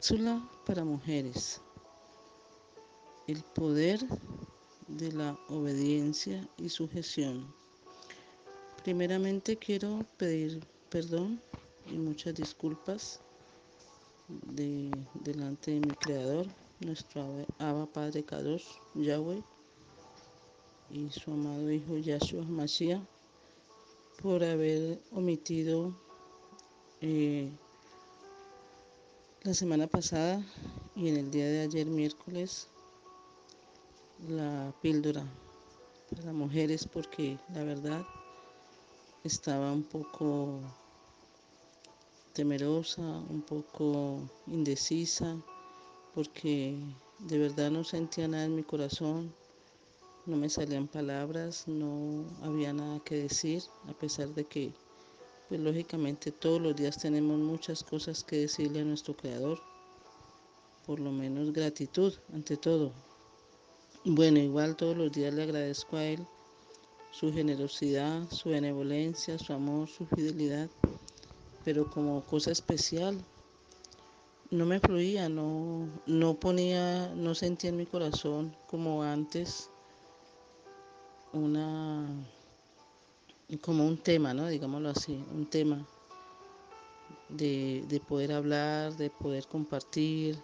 [0.00, 1.60] Cápsula para mujeres.
[3.26, 4.00] El poder
[4.88, 7.54] de la obediencia y sujeción.
[8.82, 11.38] Primeramente quiero pedir perdón
[11.92, 13.20] y muchas disculpas
[14.54, 14.90] de,
[15.22, 16.46] delante de mi Creador,
[16.80, 19.42] nuestro Abba Padre Kadosh, Yahweh,
[20.90, 23.02] y su amado Hijo Yahshua Mashiach,
[24.22, 25.94] por haber omitido
[27.02, 27.52] eh,
[29.42, 30.44] la semana pasada
[30.94, 32.68] y en el día de ayer miércoles
[34.28, 35.24] la píldora
[36.14, 38.04] para mujeres porque la verdad
[39.24, 40.60] estaba un poco
[42.34, 45.36] temerosa, un poco indecisa,
[46.14, 46.78] porque
[47.18, 49.34] de verdad no sentía nada en mi corazón,
[50.26, 54.72] no me salían palabras, no había nada que decir, a pesar de que
[55.50, 59.60] pues lógicamente todos los días tenemos muchas cosas que decirle a nuestro Creador,
[60.86, 62.92] por lo menos gratitud ante todo.
[64.04, 66.24] Bueno, igual todos los días le agradezco a Él
[67.10, 70.70] su generosidad, su benevolencia, su amor, su fidelidad,
[71.64, 73.18] pero como cosa especial
[74.52, 79.68] no me fluía, no, no ponía, no sentía en mi corazón como antes
[81.32, 82.06] una
[83.58, 84.46] como un tema, ¿no?
[84.48, 85.84] Digámoslo así, un tema
[87.28, 90.38] de, de poder hablar, de poder compartir.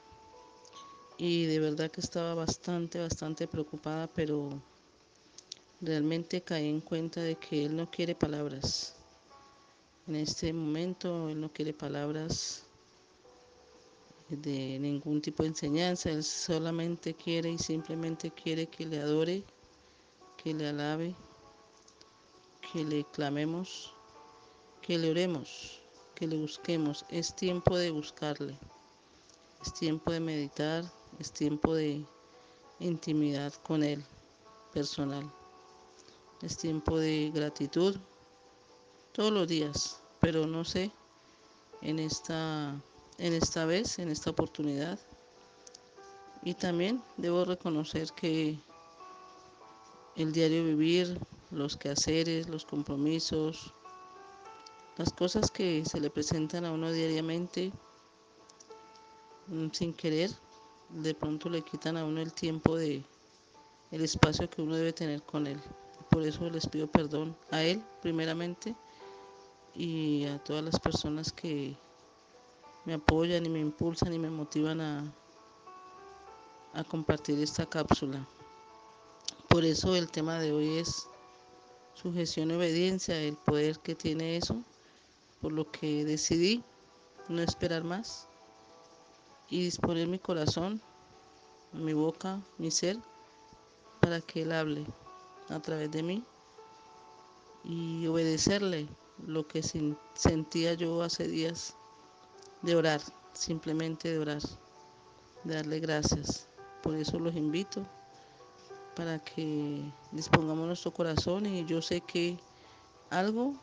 [1.19, 4.51] Y de verdad que estaba bastante, bastante preocupada, pero
[5.81, 8.95] realmente caí en cuenta de que Él no quiere palabras.
[10.07, 12.65] En este momento Él no quiere palabras
[14.29, 19.45] de ningún tipo de enseñanza, Él solamente quiere y simplemente quiere que le adore,
[20.43, 21.15] que le alabe,
[22.77, 23.91] que le clamemos,
[24.83, 25.81] que le oremos,
[26.15, 27.07] que le busquemos.
[27.09, 28.55] Es tiempo de buscarle,
[29.65, 30.85] es tiempo de meditar,
[31.19, 32.05] es tiempo de
[32.79, 34.05] intimidad con Él
[34.75, 35.25] personal.
[36.43, 37.97] Es tiempo de gratitud
[39.13, 40.91] todos los días, pero no sé,
[41.81, 42.79] en esta,
[43.17, 44.99] en esta vez, en esta oportunidad.
[46.43, 48.59] Y también debo reconocer que
[50.15, 51.19] el diario vivir
[51.51, 53.73] los quehaceres, los compromisos,
[54.97, 57.73] las cosas que se le presentan a uno diariamente
[59.49, 60.31] mm, sin querer,
[60.91, 63.05] de pronto le quitan a uno el tiempo de
[63.91, 65.61] el espacio que uno debe tener con él.
[66.11, 68.75] Por eso les pido perdón a él primeramente
[69.75, 71.77] y a todas las personas que
[72.85, 75.13] me apoyan y me impulsan y me motivan a,
[76.73, 78.27] a compartir esta cápsula.
[79.49, 81.09] Por eso el tema de hoy es
[81.97, 84.63] sujeción y obediencia, el poder que tiene eso,
[85.41, 86.63] por lo que decidí
[87.29, 88.29] no esperar más
[89.49, 90.81] y disponer mi corazón,
[91.73, 92.99] mi boca, mi ser,
[94.01, 94.87] para que Él hable
[95.49, 96.25] a través de mí
[97.65, 98.87] y obedecerle
[99.27, 99.63] lo que
[100.15, 101.75] sentía yo hace días
[102.63, 103.01] de orar,
[103.33, 104.43] simplemente de orar,
[105.45, 106.47] de darle gracias.
[106.83, 107.85] Por eso los invito
[108.97, 112.39] para que dispongamos nuestro corazón y yo sé que
[113.11, 113.55] algo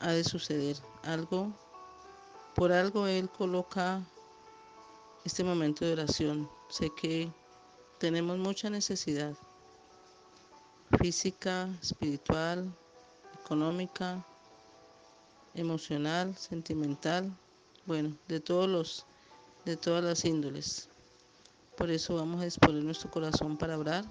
[0.00, 1.52] ha de suceder, algo,
[2.54, 4.00] por algo Él coloca
[5.24, 6.48] este momento de oración.
[6.68, 7.30] Sé que
[7.98, 9.34] tenemos mucha necesidad
[10.98, 12.72] física, espiritual,
[13.44, 14.24] económica,
[15.54, 17.36] emocional, sentimental,
[17.84, 19.06] bueno, de todos los
[19.64, 20.88] de todas las índoles.
[21.76, 24.04] Por eso vamos a disponer nuestro corazón para orar,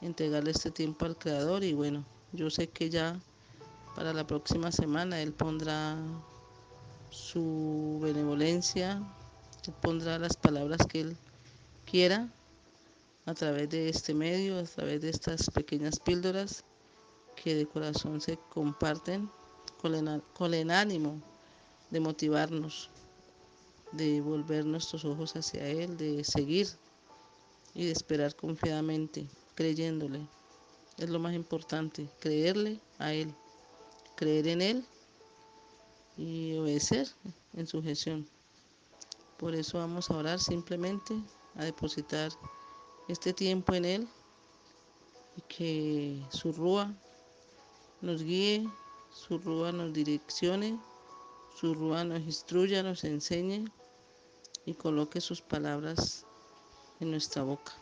[0.00, 3.18] entregarle este tiempo al Creador y bueno, yo sé que ya
[3.94, 5.96] para la próxima semana Él pondrá
[7.10, 9.02] su benevolencia,
[9.66, 11.16] Él pondrá las palabras que Él
[11.84, 12.28] quiera
[13.26, 16.64] a través de este medio, a través de estas pequeñas píldoras
[17.36, 19.30] que de corazón se comparten
[19.80, 21.20] con el, con el ánimo
[21.90, 22.90] de motivarnos,
[23.92, 26.68] de volver nuestros ojos hacia Él, de seguir
[27.74, 30.26] y de esperar confiadamente, creyéndole.
[30.98, 33.34] Es lo más importante, creerle a Él,
[34.16, 34.84] creer en Él
[36.16, 37.08] y obedecer
[37.54, 38.26] en su gestión.
[39.38, 41.14] Por eso vamos a orar simplemente,
[41.56, 42.32] a depositar
[43.08, 44.08] este tiempo en Él
[45.36, 46.92] y que su rúa
[48.00, 48.68] nos guíe,
[49.10, 50.78] su rúa nos direccione,
[51.58, 53.64] su rúa nos instruya, nos enseñe
[54.64, 56.24] y coloque sus palabras
[57.00, 57.72] en nuestra boca.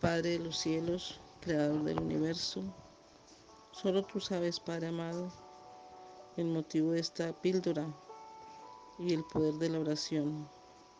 [0.00, 2.62] Padre de los cielos, Creador del universo,
[3.72, 5.32] solo tú sabes, Padre amado,
[6.36, 7.86] el motivo de esta píldora
[8.98, 10.48] y el poder de la oración.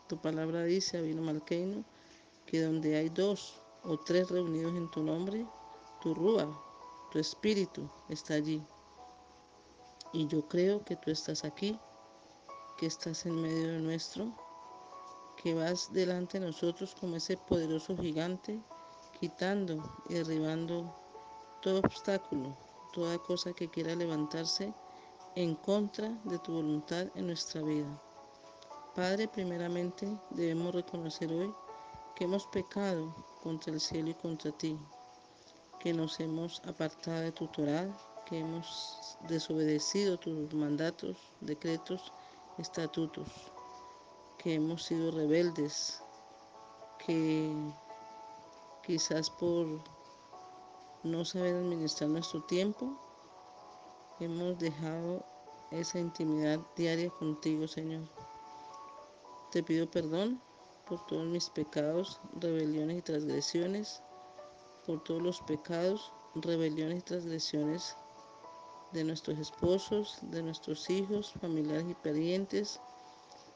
[0.09, 1.85] Tu palabra dice, Abino Malkeino,
[2.47, 5.47] que donde hay dos o tres reunidos en tu nombre,
[6.01, 6.49] tu rúa,
[7.11, 8.63] tu espíritu está allí.
[10.13, 11.79] Y yo creo que tú estás aquí,
[12.77, 14.33] que estás en medio de nuestro,
[15.43, 18.61] que vas delante de nosotros como ese poderoso gigante,
[19.21, 20.95] quitando y derribando
[21.63, 22.57] todo obstáculo,
[22.93, 24.73] toda cosa que quiera levantarse
[25.35, 28.03] en contra de tu voluntad en nuestra vida.
[28.95, 31.53] Padre, primeramente debemos reconocer hoy
[32.15, 34.79] que hemos pecado contra el cielo y contra ti,
[35.81, 37.87] que nos hemos apartado de tu Torah,
[38.25, 42.13] que hemos desobedecido tus mandatos, decretos,
[42.59, 43.29] estatutos,
[44.39, 46.03] que hemos sido rebeldes,
[47.07, 47.53] que
[48.85, 49.67] quizás por
[51.03, 52.99] no saber administrar nuestro tiempo,
[54.21, 55.25] hemos dejado
[55.71, 58.09] esa intimidad diaria contigo, Señor.
[59.51, 60.41] Te pido perdón
[60.87, 64.03] por todos mis pecados, rebeliones y transgresiones,
[64.87, 67.97] por todos los pecados, rebeliones y transgresiones
[68.93, 72.81] de nuestros esposos, de nuestros hijos, familiares y parientes,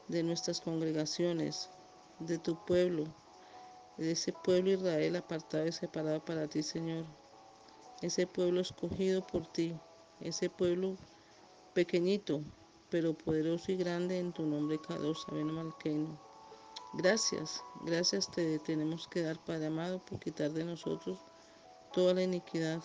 [0.07, 1.69] de nuestras congregaciones,
[2.19, 3.05] de tu pueblo,
[3.97, 7.05] de ese pueblo Israel apartado y separado para ti, Señor
[8.01, 9.75] ese pueblo escogido por ti,
[10.19, 10.97] ese pueblo
[11.73, 12.41] pequeñito,
[12.89, 16.19] pero poderoso y grande en tu nombre, Kadosh Malkeino.
[16.93, 21.19] Gracias, gracias te tenemos que dar, Padre amado, por quitar de nosotros
[21.93, 22.81] toda la iniquidad,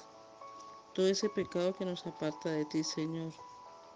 [0.96, 3.32] todo ese pecado que nos aparta de ti, Señor.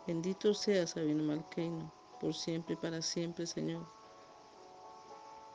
[0.06, 3.84] Bendito seas, Sabino Malkeino, por siempre y para siempre, Señor.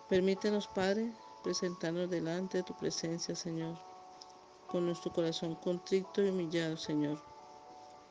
[0.09, 3.77] Permítenos, Padre, presentarnos delante de tu presencia, Señor
[4.75, 7.18] con nuestro corazón contrito y humillado, Señor.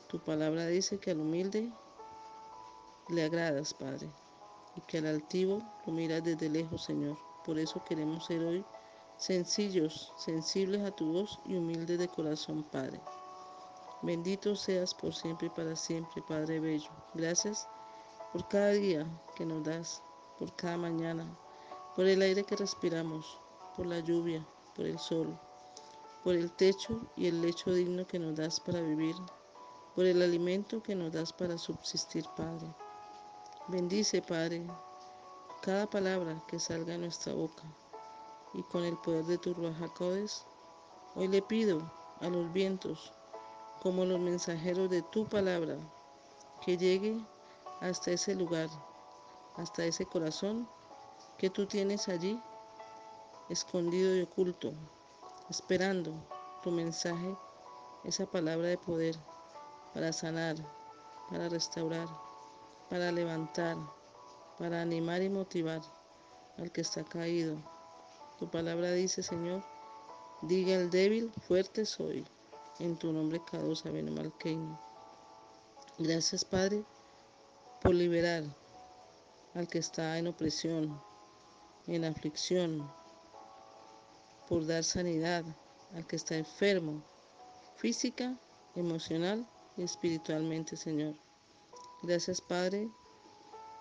[0.08, 1.70] Tu palabra dice que al humilde
[3.08, 4.08] le agradas, Padre,
[4.76, 7.19] y que al altivo lo miras desde lejos, Señor.
[7.44, 8.64] Por eso queremos ser hoy
[9.19, 13.00] sencillos, sensibles a tu voz y humildes de corazón, Padre.
[14.05, 16.91] Bendito seas por siempre y para siempre, Padre Bello.
[17.15, 17.67] Gracias
[18.35, 20.03] por cada día que nos das,
[20.39, 21.25] por cada mañana,
[21.97, 23.39] por el aire que respiramos,
[23.75, 24.47] por la lluvia,
[24.77, 25.35] por el sol,
[26.23, 29.17] por el techo y el lecho digno que nos das para vivir,
[29.95, 32.67] por el alimento que nos das para subsistir, Padre.
[33.69, 34.67] Bendice, Padre,
[35.62, 37.62] cada palabra que salga de nuestra boca
[38.53, 40.45] y con el poder de tu Ruajacodes,
[41.15, 41.91] hoy le pido
[42.21, 43.15] a los vientos,
[43.84, 45.76] como los mensajeros de tu palabra,
[46.64, 47.22] que llegue
[47.82, 48.70] hasta ese lugar,
[49.56, 50.66] hasta ese corazón
[51.36, 52.40] que tú tienes allí,
[53.50, 54.72] escondido y oculto,
[55.50, 56.14] esperando
[56.62, 57.36] tu mensaje,
[58.04, 59.16] esa palabra de poder
[59.92, 60.56] para sanar,
[61.28, 62.08] para restaurar,
[62.88, 63.76] para levantar,
[64.58, 65.82] para animar y motivar
[66.56, 67.58] al que está caído.
[68.38, 69.62] Tu palabra dice, Señor,
[70.40, 72.25] diga el débil, fuerte soy.
[72.81, 74.81] En tu nombre, Cadosa Malkeino.
[75.99, 76.84] Gracias, Padre,
[77.81, 78.43] por liberar
[79.55, 81.01] al que está en opresión,
[81.87, 82.91] en aflicción,
[84.48, 85.44] por dar sanidad
[85.94, 87.01] al que está enfermo,
[87.77, 88.37] física,
[88.75, 91.15] emocional y espiritualmente, Señor.
[92.03, 92.91] Gracias, Padre,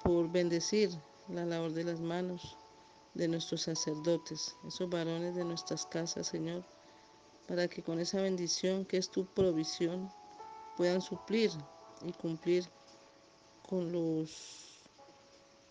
[0.04, 0.92] por bendecir
[1.30, 2.58] la labor de las manos
[3.16, 6.64] de nuestros sacerdotes, esos varones de nuestras casas, Señor,
[7.48, 10.10] para que con esa bendición que es tu provisión
[10.78, 11.52] puedan suplir
[12.06, 12.66] y cumplir
[13.68, 14.82] con los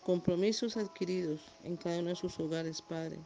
[0.03, 3.19] compromisos adquiridos en cada uno de sus hogares, Padre.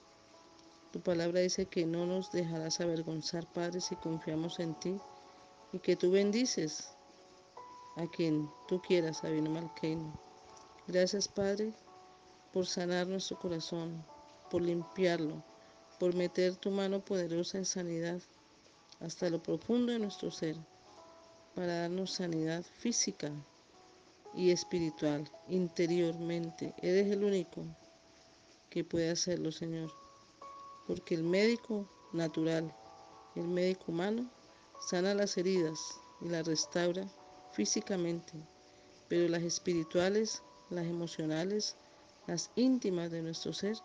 [0.92, 4.98] Tu palabra dice que no nos dejarás avergonzar, Padre, si confiamos en ti
[5.74, 6.90] y que tú bendices
[7.98, 10.14] a quien tú quieras, Sabino Malkeino.
[10.88, 11.74] Gracias, Padre,
[12.54, 14.06] por sanar nuestro corazón,
[14.50, 15.44] por limpiarlo,
[16.00, 18.22] por meter tu mano poderosa en sanidad
[19.00, 20.56] hasta lo profundo de nuestro ser,
[21.56, 23.32] para darnos sanidad física
[24.36, 26.74] y espiritual, interiormente.
[26.82, 27.64] Eres el único
[28.70, 29.92] que puede hacerlo, Señor
[30.88, 32.74] porque el médico natural,
[33.36, 34.26] el médico humano,
[34.80, 35.78] sana las heridas
[36.22, 37.06] y las restaura
[37.52, 38.34] físicamente,
[39.10, 41.76] pero las espirituales, las emocionales,
[42.26, 43.76] las íntimas de nuestro ser,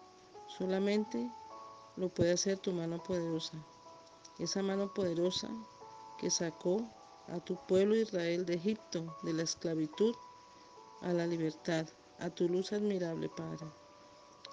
[0.56, 1.28] solamente
[1.96, 3.58] lo puede hacer tu mano poderosa.
[4.38, 5.48] Esa mano poderosa
[6.18, 6.88] que sacó
[7.28, 10.14] a tu pueblo Israel de Egipto, de la esclavitud
[11.00, 11.86] a la libertad,
[12.18, 13.66] a tu luz admirable, Padre.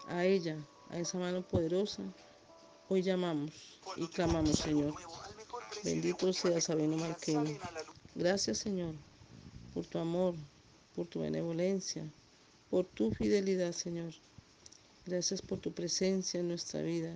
[0.08, 0.58] A ella,
[0.90, 2.04] a esa mano poderosa,
[2.92, 3.52] Hoy llamamos
[3.98, 4.96] y clamamos, Señor.
[5.84, 7.56] Bendito sea Sabino Marqueño.
[8.16, 8.96] Gracias, Señor,
[9.76, 10.34] por tu amor,
[10.96, 12.04] por tu benevolencia,
[12.72, 14.12] por tu fidelidad, Señor.
[15.06, 17.16] Gracias por tu presencia en nuestra vida.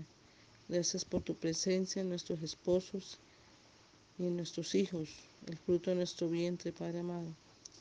[0.70, 3.17] Gracias por tu presencia en nuestros esposos
[4.17, 5.10] y en nuestros hijos,
[5.48, 7.27] el fruto de nuestro vientre, Padre amado.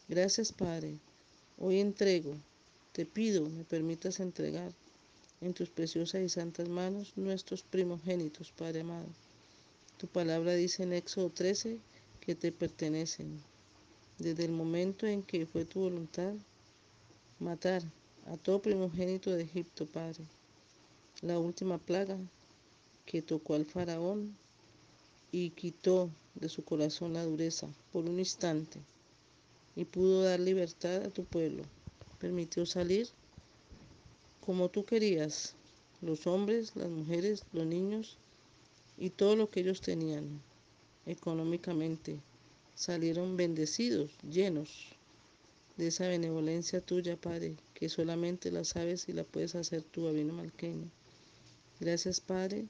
[0.08, 0.98] Gracias, Padre.
[1.58, 2.34] Hoy entrego,
[2.92, 4.72] te pido, me permitas entregar
[5.40, 9.06] en tus preciosas y santas manos nuestros primogénitos, Padre amado.
[9.98, 11.78] Tu palabra dice en Éxodo 13
[12.20, 13.40] que te pertenecen.
[14.18, 16.34] Desde el momento en que fue tu voluntad
[17.38, 17.82] matar
[18.26, 20.24] a todo primogénito de Egipto, Padre.
[21.22, 22.18] La última plaga
[23.12, 24.34] que tocó al faraón
[25.32, 28.80] y quitó de su corazón la dureza por un instante
[29.76, 31.62] y pudo dar libertad a tu pueblo.
[32.18, 33.06] Permitió salir
[34.40, 35.54] como tú querías,
[36.00, 38.16] los hombres, las mujeres, los niños
[38.96, 40.40] y todo lo que ellos tenían
[41.04, 42.18] económicamente.
[42.74, 44.86] Salieron bendecidos, llenos
[45.76, 50.32] de esa benevolencia tuya, Padre, que solamente la sabes y la puedes hacer tú, Abino
[50.32, 50.88] Malqueño.
[51.78, 52.68] Gracias, Padre,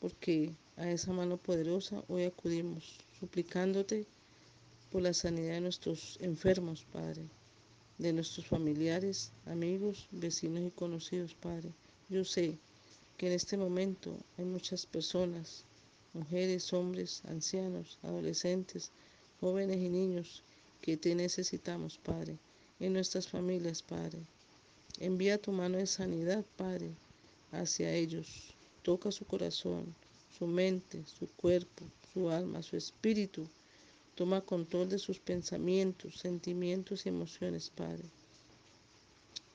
[0.00, 4.06] porque a esa mano poderosa hoy acudimos, suplicándote
[4.90, 7.22] por la sanidad de nuestros enfermos, Padre,
[7.98, 11.70] de nuestros familiares, amigos, vecinos y conocidos, Padre.
[12.08, 12.58] Yo sé
[13.18, 15.64] que en este momento hay muchas personas,
[16.14, 18.90] mujeres, hombres, ancianos, adolescentes,
[19.40, 20.42] jóvenes y niños
[20.80, 22.38] que te necesitamos, Padre,
[22.80, 24.18] en nuestras familias, Padre.
[24.98, 26.90] Envía tu mano de sanidad, Padre,
[27.52, 28.54] hacia ellos.
[28.82, 29.94] Toca su corazón,
[30.38, 33.46] su mente, su cuerpo, su alma, su espíritu.
[34.14, 38.04] Toma control de sus pensamientos, sentimientos y emociones, Padre.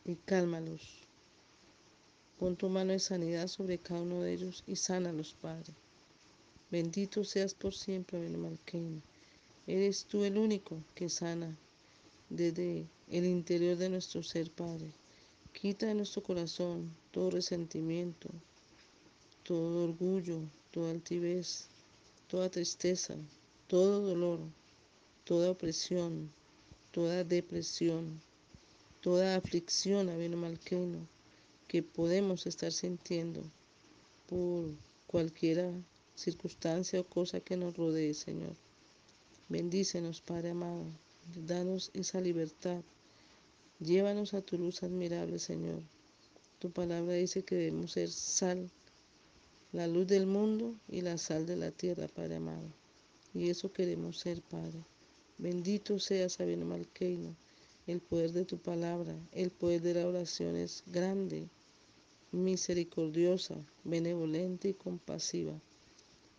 [0.05, 0.81] Y cálmalos.
[2.39, 5.73] Pon tu mano de sanidad sobre cada uno de ellos y sánalos, Padre.
[6.69, 9.01] Bendito seas por siempre, Malqueño.
[9.67, 11.55] Eres tú el único que sana
[12.29, 14.91] desde el interior de nuestro ser, Padre.
[15.53, 18.29] Quita de nuestro corazón todo resentimiento,
[19.45, 21.67] todo orgullo, toda altivez,
[22.27, 23.15] toda tristeza,
[23.67, 24.39] todo dolor,
[25.23, 26.31] toda opresión,
[26.91, 28.19] toda depresión,
[29.01, 31.07] toda aflicción, Abeno Malqueno,
[31.67, 33.43] que podemos estar sintiendo
[34.27, 34.71] por
[35.05, 35.71] cualquiera
[36.15, 38.55] circunstancia o cosa que nos rodee, Señor.
[39.47, 40.85] Bendícenos, Padre amado,
[41.35, 42.81] danos esa libertad.
[43.79, 45.83] Llévanos a tu luz admirable, Señor.
[46.57, 48.71] Tu palabra dice que debemos ser sal
[49.75, 52.69] la luz del mundo y la sal de la tierra, Padre amado.
[53.33, 54.79] Y eso queremos ser, Padre.
[55.37, 57.35] Bendito sea Sabino Malqueino.
[57.85, 61.49] El poder de tu palabra, el poder de la oración es grande,
[62.31, 65.59] misericordiosa, benevolente y compasiva.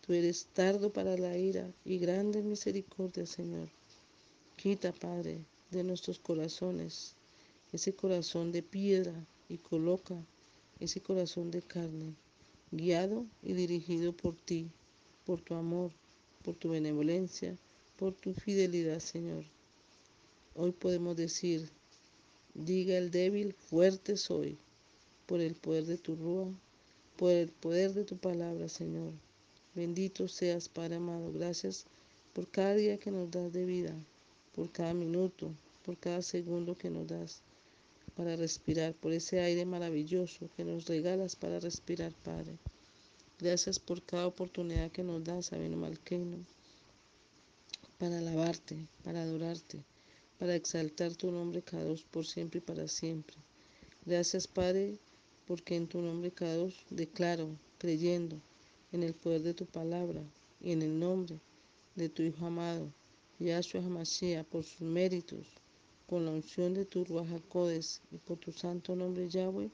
[0.01, 3.69] Tú eres tardo para la ira y grande misericordia, Señor.
[4.55, 7.15] Quita, Padre, de nuestros corazones
[7.71, 9.13] ese corazón de piedra
[9.47, 10.15] y coloca
[10.79, 12.15] ese corazón de carne
[12.71, 14.69] guiado y dirigido por ti,
[15.25, 15.91] por tu amor,
[16.43, 17.57] por tu benevolencia,
[17.97, 19.43] por tu fidelidad, Señor.
[20.55, 21.69] Hoy podemos decir,
[22.53, 24.57] diga el débil, fuerte soy,
[25.25, 26.47] por el poder de tu rúa,
[27.15, 29.11] por el poder de tu palabra, Señor.
[29.75, 31.31] Bendito seas, Padre amado.
[31.31, 31.85] Gracias
[32.33, 33.93] por cada día que nos das de vida,
[34.55, 35.51] por cada minuto,
[35.85, 37.41] por cada segundo que nos das
[38.17, 42.57] para respirar, por ese aire maravilloso que nos regalas para respirar, Padre.
[43.37, 46.39] Gracias por cada oportunidad que nos das, Sabino Malqueno,
[47.99, 49.83] para alabarte, para adorarte,
[50.39, 53.37] para exaltar tu nombre cada dos por siempre y para siempre.
[54.03, 54.97] Gracias, Padre,
[55.45, 57.47] porque en tu nombre cada dos declaro,
[57.77, 58.41] creyendo
[58.93, 60.23] en el poder de tu palabra
[60.59, 61.39] y en el nombre
[61.95, 62.91] de tu Hijo amado,
[63.37, 65.45] Yahshua HaMashiach, por sus méritos,
[66.07, 69.69] con la unción de tu Ruajacodes y por tu santo nombre Yahweh,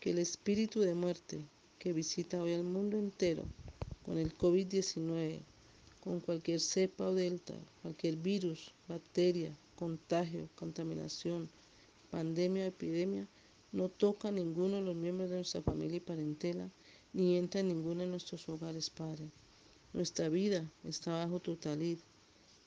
[0.00, 1.44] que el espíritu de muerte
[1.78, 3.44] que visita hoy al mundo entero
[4.04, 5.40] con el COVID-19,
[6.02, 11.50] con cualquier cepa o delta, cualquier virus, bacteria, contagio, contaminación,
[12.10, 13.28] pandemia o epidemia,
[13.72, 16.70] no toca a ninguno de los miembros de nuestra familia y parentela,
[17.12, 19.28] ni entra en ninguno de nuestros hogares, Padre.
[19.92, 21.98] Nuestra vida está bajo tu talid,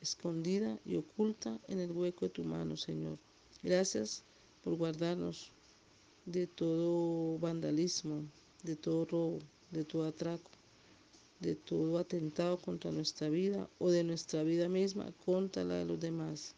[0.02, 3.18] escondida y oculta en el hueco de tu mano, Señor.
[3.64, 4.24] Gracias
[4.64, 5.52] por guardarnos
[6.26, 8.24] de todo vandalismo,
[8.64, 9.40] de todo robo,
[9.72, 10.50] de todo atraco,
[11.40, 16.00] de todo atentado contra nuestra vida o de nuestra vida misma contra la de los
[16.00, 16.54] demás,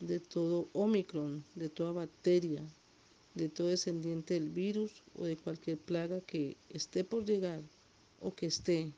[0.00, 2.62] de todo Omicron, de toda bacteria,
[3.34, 7.60] de todo descendiente del virus o de cualquier plaga que esté por llegar
[8.20, 8.92] o que esté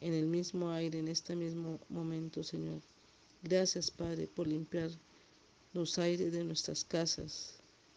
[0.00, 2.80] en el mismo aire en este mismo momento, Señor.
[3.42, 4.90] Gracias, Padre, por limpiar
[5.72, 7.54] los aires de nuestras casas,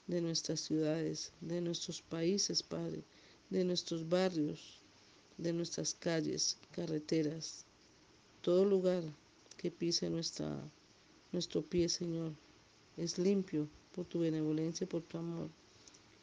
[0.07, 3.03] de nuestras ciudades, de nuestros países, Padre,
[3.51, 4.81] de nuestros barrios,
[5.37, 7.63] de nuestras calles, carreteras,
[8.41, 9.03] todo lugar
[9.57, 10.59] que pise nuestra,
[11.31, 12.33] nuestro pie, Señor,
[12.97, 15.49] es limpio por tu benevolencia por tu amor.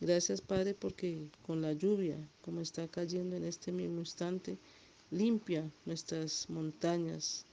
[0.01, 4.59] Gracias, Padre, porque con la lluvia, como está cayendo en este mismo instante,
[5.13, 7.47] limpia nuestras montañas,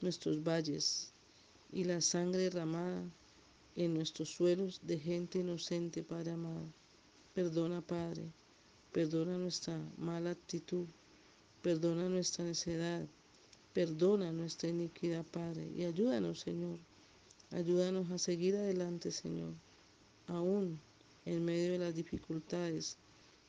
[0.00, 1.12] nuestros valles
[1.72, 3.02] y la sangre derramada
[3.76, 6.66] en nuestros suelos de gente inocente, Padre amado.
[7.34, 8.32] Perdona, Padre,
[8.92, 10.86] perdona nuestra mala actitud,
[11.62, 13.06] perdona nuestra necedad,
[13.72, 16.78] perdona nuestra iniquidad, Padre, y ayúdanos, Señor.
[17.50, 19.54] Ayúdanos a seguir adelante, Señor,
[20.26, 20.80] aún
[21.24, 22.98] en medio de las dificultades,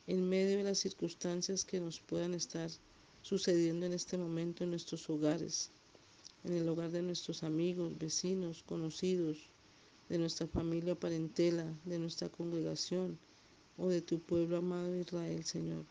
[0.06, 2.70] en medio de las circunstancias que nos puedan estar
[3.22, 5.70] sucediendo en este momento en nuestros hogares,
[6.44, 9.38] en el hogar de nuestros amigos, vecinos, conocidos,
[10.08, 13.18] de nuestra familia parentela, de nuestra congregación
[13.78, 15.84] o de tu pueblo amado Israel, Señor.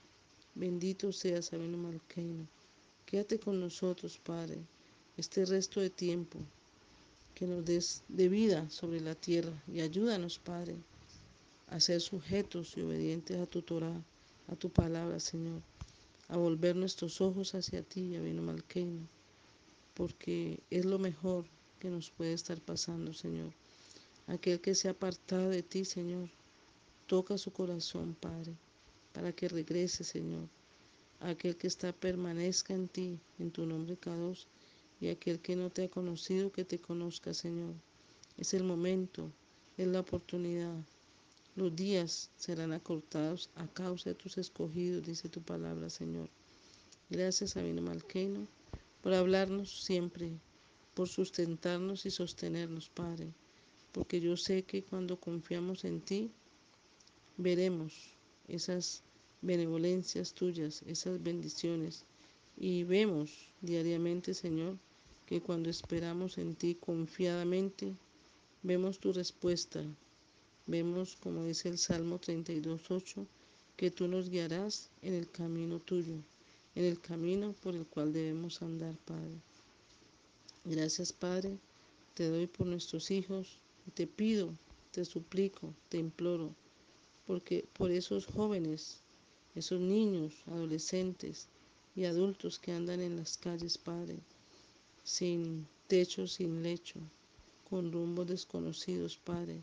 [0.56, 2.46] Bendito seas, Sabino Malqueino.
[3.06, 4.58] Quédate con nosotros, Padre,
[5.18, 6.38] este resto de tiempo,
[7.34, 10.76] que nos des de vida sobre la tierra y ayúdanos, Padre,
[11.68, 14.02] a ser sujetos y obedientes a tu Torah,
[14.48, 15.62] a tu palabra, Señor,
[16.28, 19.08] a volver nuestros ojos hacia ti, Abino Malqueino,
[20.00, 21.44] porque es lo mejor
[21.82, 23.52] que nos puede estar pasando, Señor.
[24.28, 26.30] Aquel que se ha apartado de ti, Señor,
[27.06, 28.54] toca su corazón, Padre,
[29.12, 30.48] para que regrese, Señor.
[31.20, 34.48] Aquel que está permanezca en ti, en tu nombre, Cados,
[35.02, 37.74] y aquel que no te ha conocido, que te conozca, Señor.
[38.38, 39.30] Es el momento,
[39.78, 40.78] es la oportunidad
[41.56, 46.30] los días serán acortados a causa de tus escogidos, dice tu palabra, Señor.
[47.10, 48.48] Gracias, Sabino Malqueno,
[49.02, 50.32] por hablarnos siempre,
[50.94, 53.28] por sustentarnos y sostenernos, Padre,
[53.92, 56.32] porque yo sé que cuando confiamos en ti,
[57.38, 57.94] veremos
[58.48, 59.04] esas
[59.42, 62.06] benevolencias tuyas, esas bendiciones,
[62.58, 63.32] y vemos
[63.62, 64.78] diariamente, Señor,
[65.26, 67.94] que cuando esperamos en ti confiadamente,
[68.64, 69.86] vemos tu respuesta,
[70.70, 73.26] Vemos, como dice el Salmo 32.8,
[73.76, 76.14] que tú nos guiarás en el camino tuyo,
[76.76, 79.42] en el camino por el cual debemos andar, Padre.
[80.66, 81.58] Gracias, Padre,
[82.14, 84.54] te doy por nuestros hijos y te pido,
[84.92, 86.54] te suplico, te imploro,
[87.28, 89.02] porque por esos jóvenes,
[89.56, 91.48] esos niños, adolescentes
[91.96, 94.18] y adultos que andan en las calles, Padre,
[95.04, 97.00] sin techo, sin lecho,
[97.70, 99.62] con rumbos desconocidos, Padre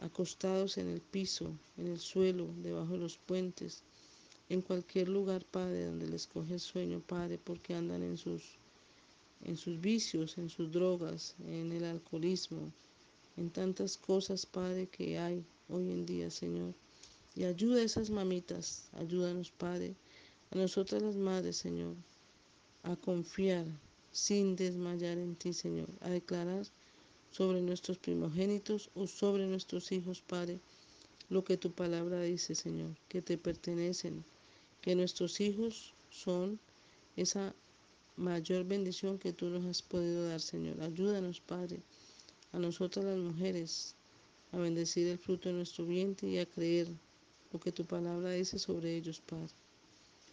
[0.00, 3.82] acostados en el piso, en el suelo, debajo de los puentes,
[4.50, 8.42] en cualquier lugar, Padre, donde les coge el sueño, Padre, porque andan en sus,
[9.44, 12.72] en sus vicios, en sus drogas, en el alcoholismo,
[13.36, 16.74] en tantas cosas, Padre, que hay hoy en día, Señor.
[17.36, 19.94] Y ayuda a esas mamitas, ayúdanos, Padre,
[20.50, 21.94] a nosotras las madres, Señor,
[22.82, 23.66] a confiar
[24.10, 26.66] sin desmayar en ti, Señor, a declarar
[27.30, 30.58] sobre nuestros primogénitos o sobre nuestros hijos, Padre,
[31.28, 34.24] lo que tu palabra dice, Señor, que te pertenecen,
[34.80, 36.58] que nuestros hijos son
[37.16, 37.54] esa
[38.16, 40.80] mayor bendición que tú nos has podido dar, Señor.
[40.82, 41.80] Ayúdanos, Padre,
[42.52, 43.94] a nosotras las mujeres,
[44.52, 46.88] a bendecir el fruto de nuestro vientre y a creer
[47.52, 49.52] lo que tu palabra dice sobre ellos, Padre.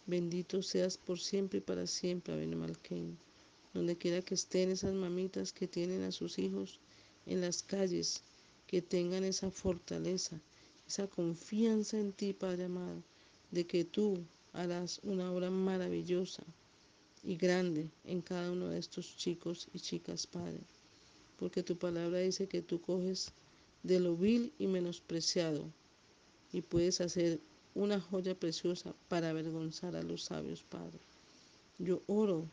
[0.06, 3.18] Bendito seas por siempre y para siempre, Malkein.
[3.74, 6.80] Donde quiera que estén esas mamitas que tienen a sus hijos,
[7.26, 8.22] en las calles,
[8.66, 10.40] que tengan esa fortaleza,
[10.86, 13.02] esa confianza en ti, Padre amado,
[13.50, 14.18] de que tú
[14.60, 16.42] harás una obra maravillosa
[17.22, 20.60] y grande en cada uno de estos chicos y chicas, Padre.
[21.38, 23.32] Porque tu palabra dice que tú coges
[23.82, 25.64] de lo vil y menospreciado
[26.52, 27.40] y puedes hacer
[27.74, 30.98] una joya preciosa para avergonzar a los sabios, Padre.
[31.78, 32.46] Yo oro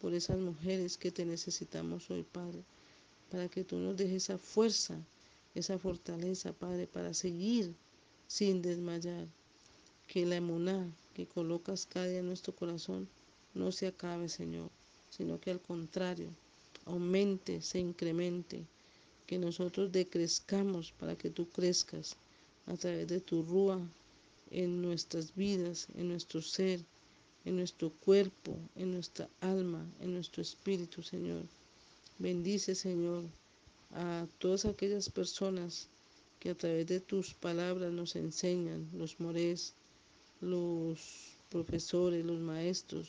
[0.00, 2.62] por esas mujeres que te necesitamos hoy, Padre
[3.30, 4.98] para que tú nos dejes esa fuerza,
[5.54, 7.74] esa fortaleza, Padre, para seguir
[8.26, 9.26] sin desmayar.
[10.08, 13.08] Que la emuná que colocas cada en nuestro corazón
[13.54, 14.70] no se acabe, Señor,
[15.10, 16.28] sino que al contrario,
[16.86, 18.64] aumente, se incremente,
[19.26, 22.16] que nosotros decrezcamos para que tú crezcas
[22.66, 23.80] a través de tu rúa
[24.50, 26.80] en nuestras vidas, en nuestro ser,
[27.44, 31.42] en nuestro cuerpo, en nuestra alma, en nuestro espíritu, Señor.
[32.18, 33.24] Bendice, Señor,
[33.94, 35.88] a todas aquellas personas
[36.38, 39.74] que a través de tus palabras nos enseñan, los morés,
[40.40, 43.08] los profesores, los maestros,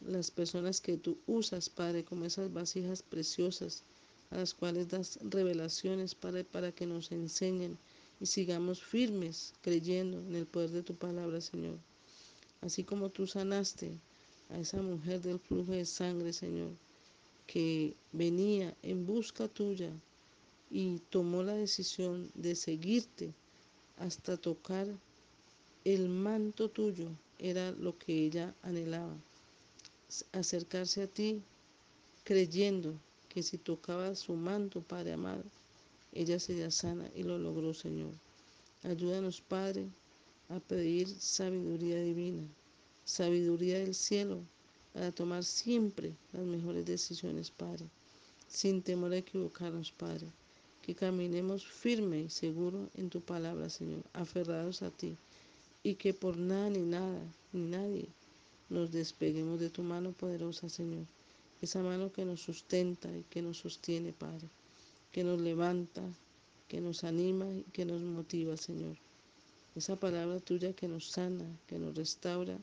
[0.00, 3.82] las personas que tú usas, Padre, como esas vasijas preciosas
[4.30, 7.78] a las cuales das revelaciones, Padre, para que nos enseñen
[8.20, 11.78] y sigamos firmes creyendo en el poder de tu palabra, Señor.
[12.60, 13.92] Así como tú sanaste
[14.50, 16.70] a esa mujer del flujo de sangre, Señor,
[17.46, 19.90] que venía en busca tuya
[20.70, 23.32] y tomó la decisión de seguirte
[23.98, 24.86] hasta tocar
[25.84, 29.16] el manto tuyo, era lo que ella anhelaba.
[30.32, 31.40] Acercarse a ti
[32.24, 32.94] creyendo
[33.28, 35.44] que si tocaba su manto, Padre amado,
[36.12, 38.12] ella sería sana y lo logró, Señor.
[38.82, 39.86] Ayúdanos, Padre,
[40.48, 42.42] a pedir sabiduría divina,
[43.04, 44.40] sabiduría del cielo,
[44.92, 47.86] para tomar siempre las mejores decisiones, Padre,
[48.48, 50.26] sin temor a equivocarnos, Padre.
[50.82, 55.16] Que caminemos firme y seguro en tu palabra, Señor, aferrados a ti,
[55.82, 58.08] y que por nada ni nada ni nadie
[58.68, 61.06] nos despeguemos de tu mano poderosa, Señor.
[61.60, 64.48] Esa mano que nos sustenta y que nos sostiene, Padre,
[65.12, 66.02] que nos levanta,
[66.68, 68.96] que nos anima y que nos motiva, Señor.
[69.74, 72.56] Esa palabra tuya que nos sana, que nos restaura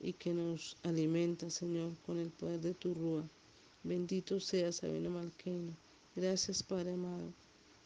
[0.00, 3.24] y que nos alimenta, Señor, con el poder de tu rúa.
[3.84, 5.72] Bendito sea Sabino Malqueno.
[6.16, 7.32] Gracias, Padre amado,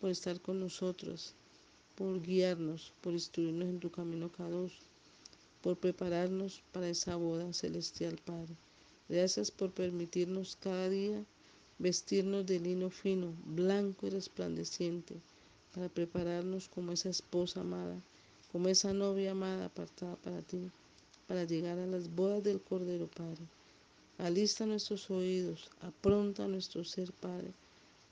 [0.00, 1.34] por estar con nosotros,
[1.94, 4.68] por guiarnos, por instruirnos en tu camino cada
[5.62, 8.54] por prepararnos para esa boda celestial, Padre.
[9.08, 11.24] Gracias por permitirnos cada día
[11.80, 15.16] vestirnos de lino fino, blanco y resplandeciente
[15.74, 17.96] para prepararnos como esa esposa amada,
[18.52, 20.70] como esa novia amada apartada para ti,
[21.26, 23.44] para llegar a las bodas del Cordero, Padre.
[24.18, 27.50] Alista nuestros oídos, apronta nuestro ser, Padre,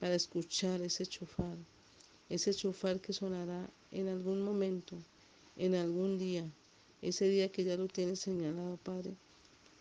[0.01, 1.59] para escuchar ese chofar,
[2.29, 4.97] ese chofar que sonará en algún momento,
[5.57, 6.45] en algún día,
[7.03, 9.15] ese día que ya lo tienes señalado, Padre,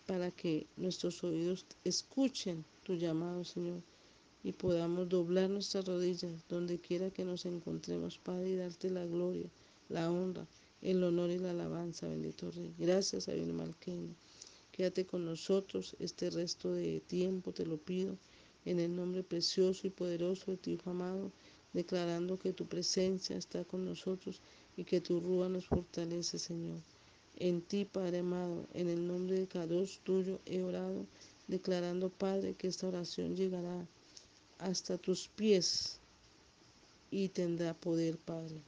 [0.06, 3.82] para que nuestros oídos escuchen tu llamado, Señor
[4.48, 9.50] y podamos doblar nuestras rodillas donde quiera que nos encontremos, Padre, y darte la gloria,
[9.90, 10.48] la honra,
[10.82, 12.74] el honor y la alabanza, bendito Rey.
[12.78, 14.16] Gracias, Sabino Malqueño.
[14.72, 18.16] Quédate con nosotros este resto de tiempo, te lo pido,
[18.64, 21.32] en el nombre precioso y poderoso de tu Hijo amado,
[21.74, 24.42] declarando que tu presencia está con nosotros
[24.76, 26.80] y que tu rúa nos fortalece, Señor.
[27.40, 29.68] En ti, Padre amado, en el nombre de cada
[30.04, 31.06] tuyo he orado,
[31.48, 33.88] declarando, Padre, que esta oración llegará
[34.60, 36.00] hasta tus pies
[37.12, 38.62] y tendrá poder, Padre.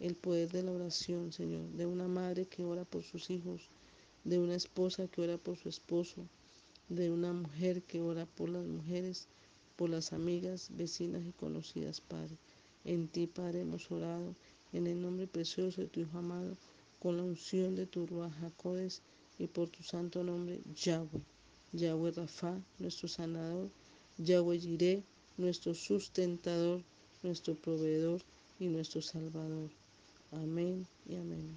[0.00, 3.68] El poder de la oración, Señor, de una madre que ora por sus hijos,
[4.24, 6.26] de una esposa que ora por su esposo,
[6.88, 9.28] de una mujer que ora por las mujeres,
[9.78, 12.36] por las amigas, vecinas y conocidas, Padre.
[12.84, 14.34] En ti, Padre, hemos orado,
[14.72, 16.56] en el nombre precioso de tu Hijo amado,
[16.98, 19.02] con la unción de tu Ruach Jacodes
[19.38, 21.22] y por tu santo nombre, Yahweh.
[21.72, 23.70] Yahweh Rafa, nuestro sanador,
[24.16, 25.04] Yahweh Jireh,
[25.36, 26.82] nuestro sustentador,
[27.22, 28.20] nuestro proveedor
[28.58, 29.70] y nuestro salvador.
[30.32, 31.56] Amén y amén.